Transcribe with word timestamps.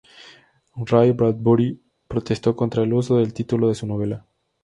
Ray 0.81 1.11
Bradbury 1.11 1.79
protestó 2.07 2.55
contra 2.55 2.81
el 2.81 2.91
uso 2.91 3.17
del 3.17 3.35
título 3.35 3.67
de 3.69 3.75
su 3.75 3.85
novela. 3.85 4.25